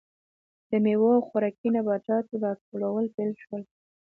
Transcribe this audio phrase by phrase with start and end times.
[0.69, 3.61] د میوو او خوراکي نباتاتو راټولول پیل شول.